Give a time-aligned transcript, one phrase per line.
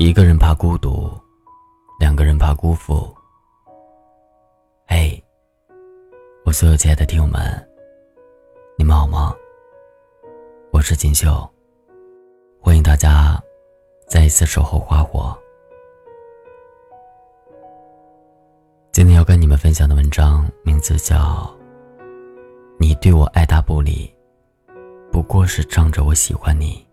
[0.00, 1.10] 一个人怕孤独，
[1.98, 3.12] 两个人怕辜负。
[4.86, 5.20] 嘿，
[6.44, 7.68] 我所有亲爱的听友们，
[8.76, 9.34] 你们好吗？
[10.70, 11.44] 我是锦绣，
[12.60, 13.42] 欢迎大家
[14.06, 15.36] 再一次守候花火。
[18.92, 21.16] 今天要跟你们分享的文章名字叫
[22.78, 24.08] 《你对我爱答不理》。
[25.10, 26.87] 不过是仗着我喜欢你。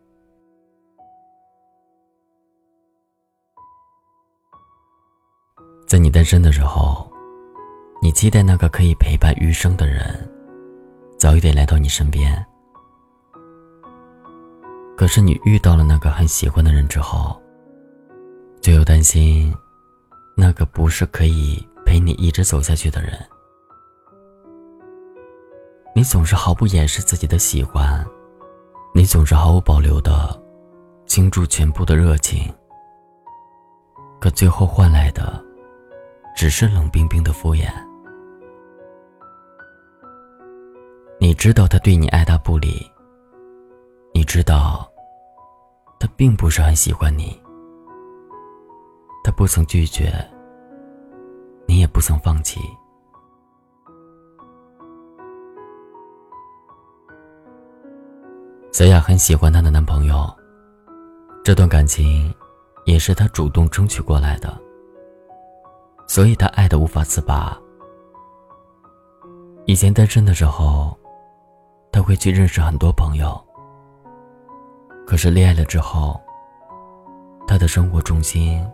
[5.85, 7.09] 在你单身的时候，
[8.01, 10.27] 你期待那个可以陪伴余生的人
[11.17, 12.43] 早一点来到你身边。
[14.97, 17.39] 可是你遇到了那个很喜欢的人之后，
[18.61, 19.53] 就又担心
[20.35, 23.13] 那个不是可以陪你一直走下去的人。
[25.93, 28.03] 你总是毫不掩饰自己的喜欢，
[28.93, 30.41] 你总是毫无保留的
[31.05, 32.51] 倾注全部的热情，
[34.19, 35.44] 可最后换来的
[36.45, 37.67] 只是冷冰冰的敷衍。
[41.19, 42.87] 你知道他对你爱答不理，
[44.13, 44.87] 你知道
[45.99, 47.41] 他并不是很喜欢你，
[49.23, 50.13] 他不曾拒绝，
[51.67, 52.59] 你也不曾放弃。
[58.71, 60.31] 小雅很喜欢她的男朋友，
[61.43, 62.31] 这段感情
[62.85, 64.61] 也是她主动争取过来的，
[66.07, 67.57] 所以她爱的无法自拔。
[69.65, 70.97] 以前单身的时候，
[71.91, 73.39] 她会去认识很多朋友，
[75.07, 76.21] 可是恋爱了之后，
[77.47, 78.65] 她的生活重心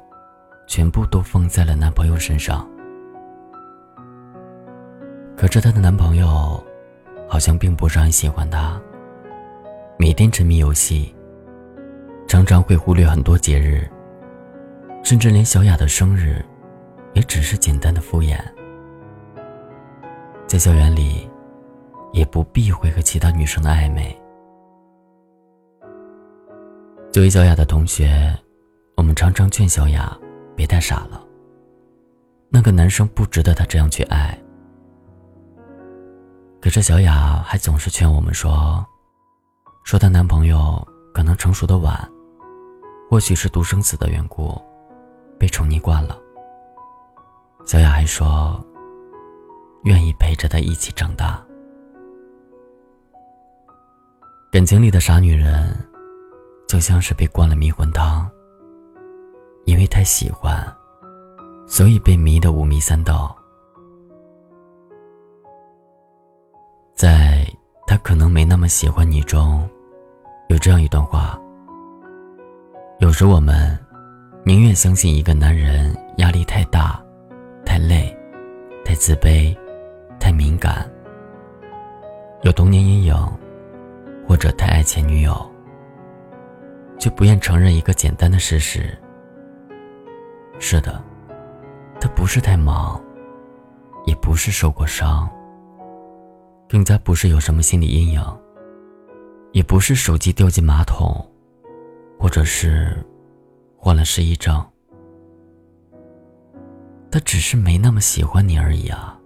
[0.67, 2.67] 全部都放在了男朋友身上。
[5.37, 6.61] 可是她的男朋友
[7.27, 8.79] 好像并不是很喜欢她。
[9.97, 11.15] 每天沉迷游戏，
[12.27, 13.89] 常常会忽略很多节日，
[15.03, 16.43] 甚至连小雅的生日，
[17.13, 18.39] 也只是简单的敷衍。
[20.47, 21.29] 在校园里，
[22.11, 24.15] 也不避讳和其他女生的暧昧。
[27.11, 28.37] 作为小雅的同学，
[28.95, 30.17] 我们常常劝小雅
[30.55, 31.21] 别太傻了。
[32.49, 34.37] 那个男生不值得她这样去爱。
[36.61, 38.85] 可是小雅还总是劝我们说。
[39.83, 41.97] 说她男朋友可能成熟的晚，
[43.09, 44.61] 或许是独生子的缘故，
[45.39, 46.20] 被宠溺惯了。
[47.71, 48.61] 小雅还说，
[49.83, 51.41] 愿意陪着他一起长大。
[54.51, 55.73] 感情里的傻女人，
[56.67, 58.29] 就像是被灌了迷魂汤。
[59.63, 60.61] 因为太喜欢，
[61.65, 63.33] 所以被迷得五迷三道。
[66.93, 67.47] 在
[67.87, 69.65] 他可能没那么喜欢你中。
[70.49, 71.39] 有这样一段话：
[72.99, 73.79] 有时我们
[74.43, 77.01] 宁愿相信一个男人压力太大、
[77.65, 78.15] 太累、
[78.83, 79.55] 太自卑、
[80.19, 80.89] 太敏感、
[82.41, 83.15] 有童年阴影，
[84.27, 85.35] 或者太爱前女友，
[86.99, 88.97] 却不愿承认一个简单的事实。
[90.59, 91.01] 是的，
[91.99, 93.01] 他不是太忙，
[94.05, 95.29] 也不是受过伤，
[96.69, 98.23] 更加不是有什么心理阴影。
[99.53, 101.13] 也不是手机掉进马桶，
[102.17, 102.95] 或者是
[103.75, 104.65] 患了失忆症，
[107.11, 109.19] 他只是没那么喜欢你而已啊。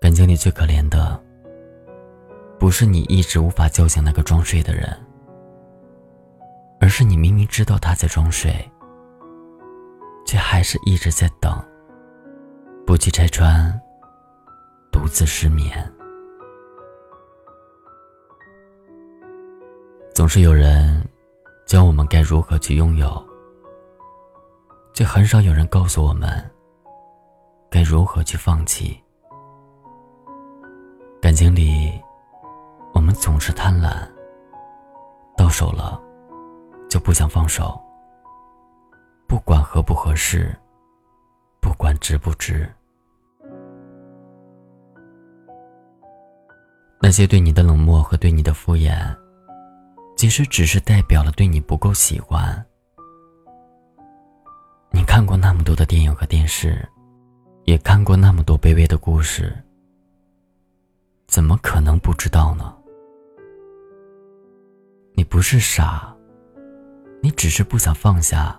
[0.00, 1.20] 感情里最可怜的，
[2.58, 4.96] 不是你一直无法叫醒那个装睡的人，
[6.80, 8.52] 而是你明明知道他在装睡，
[10.24, 11.60] 却还是一直在等，
[12.86, 13.68] 不去拆穿，
[14.92, 15.92] 独自失眠。
[20.14, 21.04] 总是有人
[21.66, 23.28] 教我们该如何去拥有，
[24.98, 26.28] 却很少有人告诉我们
[27.70, 29.00] 该如何去放弃。
[31.22, 31.92] 感情里，
[32.92, 33.92] 我们总是贪婪，
[35.36, 36.02] 到手了
[36.90, 37.80] 就不想放手，
[39.28, 40.52] 不管合不合适，
[41.60, 42.68] 不管值不值，
[47.00, 49.16] 那些对你的冷漠和对你的敷衍。
[50.16, 52.66] 其实只是代表了对你不够喜欢。
[54.90, 56.86] 你看过那么多的电影和电视，
[57.64, 59.56] 也看过那么多卑微的故事，
[61.26, 62.74] 怎么可能不知道呢？
[65.14, 66.14] 你不是傻，
[67.22, 68.58] 你只是不想放下。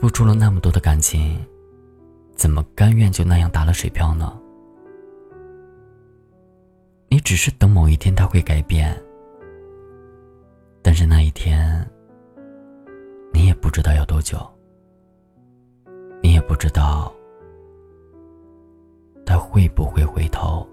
[0.00, 1.44] 付出了那么多的感情，
[2.36, 4.38] 怎么甘愿就那样打了水漂呢？
[7.08, 8.96] 你只是等某一天他会改变。
[10.82, 11.84] 但是那一天，
[13.32, 14.38] 你也不知道要多久，
[16.22, 17.12] 你也不知道
[19.24, 20.66] 他会不会回头。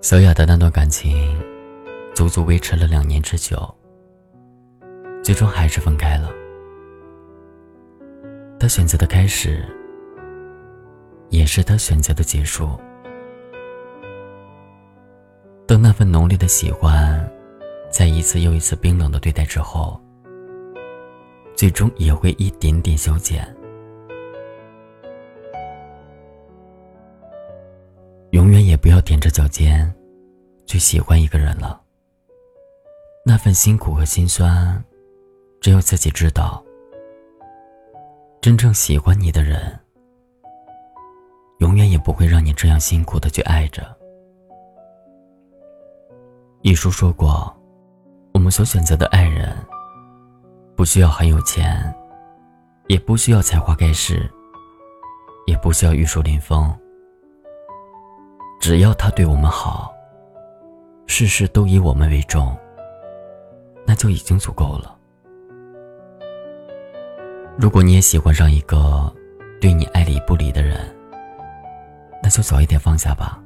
[0.00, 1.38] 小雅的那段感情，
[2.14, 3.72] 足足维持了两年之久，
[5.22, 6.30] 最终还是分开了。
[8.58, 9.64] 他选择的开始，
[11.28, 12.70] 也是他选择的结束。
[15.66, 17.30] 等那份浓烈的喜欢，
[17.90, 20.00] 在一次又一次冰冷的对待之后，
[21.56, 23.44] 最终也会一点点消减。
[28.30, 29.92] 永远也不要踮着脚尖，
[30.64, 31.82] 去喜欢一个人了。
[33.26, 34.82] 那份辛苦和心酸，
[35.60, 36.64] 只有自己知道。
[38.40, 39.78] 真正喜欢你的人，
[41.58, 43.84] 永远也不会让你这样辛苦的去爱着。
[46.62, 47.54] 一书说过，
[48.32, 49.54] 我们所选择的爱人，
[50.76, 51.94] 不需要很有钱，
[52.86, 54.30] 也不需要才华盖世，
[55.46, 56.74] 也不需要玉树临风，
[58.60, 59.92] 只要他对我们好，
[61.06, 62.56] 事事都以我们为重，
[63.86, 64.96] 那就已经足够了。
[67.58, 69.12] 如果你也喜欢上一个
[69.60, 70.78] 对你爱理不理的人，
[72.22, 73.38] 那就早一点放下吧。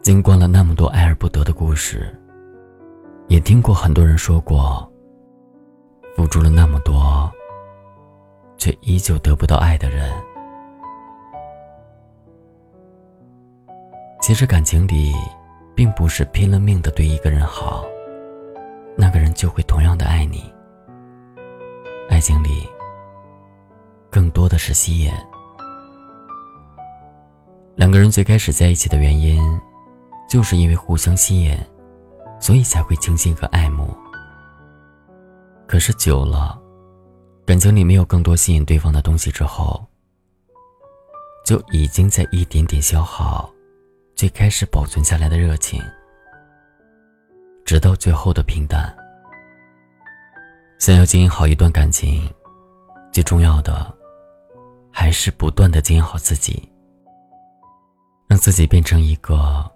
[0.00, 2.14] 经过了那么多爱而不得的故事，
[3.28, 4.88] 也听过很多人说过，
[6.14, 7.30] 付出了那么多，
[8.56, 10.12] 却依旧得不到爱的人。
[14.20, 15.12] 其实感情里，
[15.74, 17.84] 并不是拼了命的对一个人好，
[18.96, 20.44] 那个人就会同样的爱你。
[22.08, 22.68] 爱情里，
[24.10, 25.12] 更多的是吸引。
[27.74, 29.42] 两个人最开始在一起的原因。
[30.28, 31.56] 就是因为互相吸引，
[32.38, 33.96] 所以才会倾心和爱慕。
[35.66, 36.56] 可是久了，
[37.44, 39.84] 感情里没有更多吸引对方的东西之后，
[41.44, 43.52] 就已经在一点点消耗
[44.14, 45.82] 最开始保存下来的热情，
[47.64, 48.96] 直到最后的平淡。
[50.78, 52.32] 想要经营好一段感情，
[53.10, 53.92] 最重要的
[54.92, 56.70] 还是不断的经营好自己，
[58.28, 59.68] 让自己变成一个。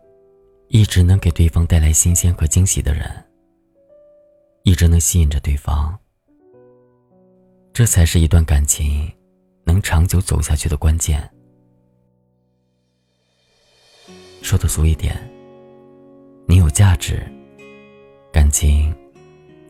[0.72, 3.04] 一直能给对方带来新鲜和惊喜的人，
[4.62, 5.98] 一直能吸引着对方，
[7.72, 9.12] 这才是一段感情
[9.64, 11.28] 能长久走下去的关键。
[14.42, 15.16] 说的俗一点，
[16.46, 17.20] 你有价值，
[18.32, 18.94] 感情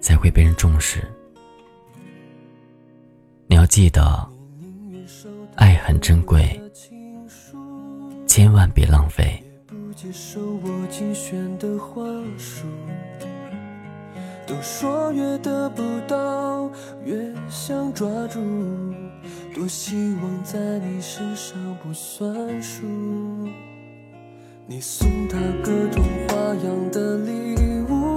[0.02, 1.02] 才会被人重视。
[3.47, 4.31] 你要记得，
[5.56, 6.61] 爱很珍贵，
[8.26, 9.43] 千万别浪费。
[10.02, 12.02] 接受我精选的话
[12.38, 12.64] 术，
[14.47, 16.70] 都说越得不到
[17.05, 17.14] 越
[17.50, 18.41] 想抓住，
[19.55, 22.87] 多希望在你身上不算数。
[24.67, 27.55] 你送他各种花样的礼
[27.91, 28.10] 物，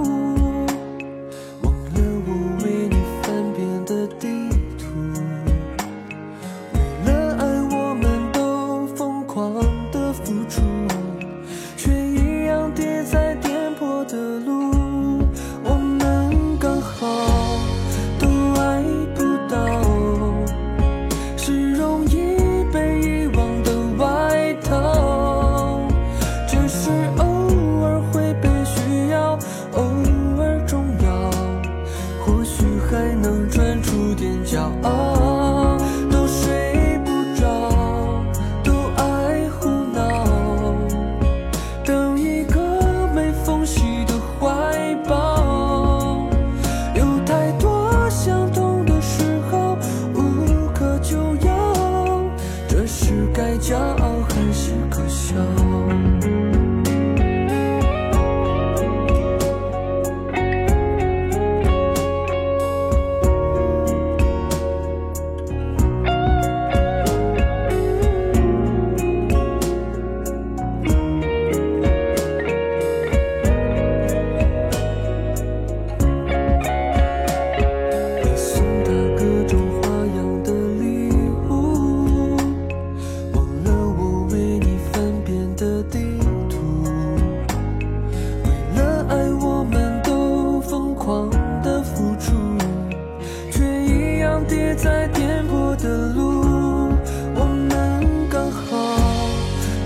[94.76, 96.90] 在颠簸的路，
[97.34, 98.66] 我们刚好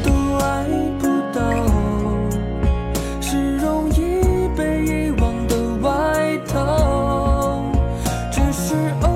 [0.03, 0.65] 都爱
[0.99, 1.41] 不到，
[3.21, 7.63] 是容易被遗忘的外套，
[8.33, 9.09] 只是偶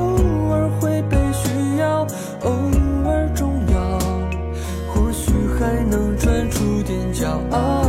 [0.52, 2.06] 尔会被需要，
[2.42, 2.50] 偶
[3.06, 3.98] 尔重要，
[4.88, 7.81] 或许还能穿出点骄傲。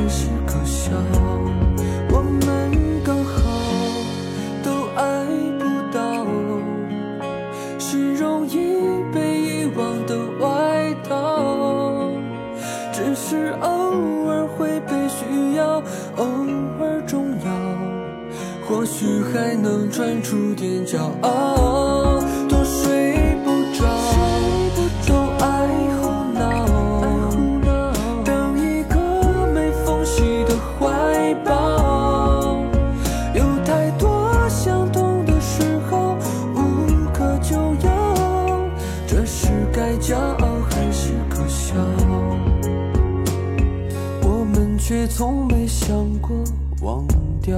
[0.00, 0.92] 还是可笑，
[2.10, 2.72] 我们
[3.04, 3.50] 刚好
[4.64, 5.26] 都爱
[5.58, 6.26] 不到，
[7.78, 8.78] 是容易
[9.12, 12.10] 被遗忘的外套，
[12.90, 15.82] 只是偶尔会被需要，
[16.16, 16.24] 偶
[16.80, 17.50] 尔重要，
[18.66, 19.04] 或许
[19.34, 21.69] 还能穿出点骄傲。
[44.90, 46.36] 却从没想过
[46.82, 47.06] 忘
[47.40, 47.56] 掉。